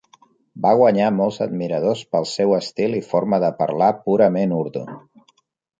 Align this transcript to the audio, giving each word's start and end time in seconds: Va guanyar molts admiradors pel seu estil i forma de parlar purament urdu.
Va 0.61 0.71
guanyar 0.79 1.09
molts 1.17 1.37
admiradors 1.47 2.01
pel 2.15 2.27
seu 2.31 2.57
estil 2.61 2.99
i 3.01 3.05
forma 3.13 3.43
de 3.47 3.55
parlar 3.61 3.95
purament 4.09 4.59
urdu. 4.65 4.87